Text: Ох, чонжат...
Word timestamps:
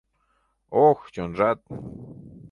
Ох, 0.87 0.99
чонжат... 1.13 1.59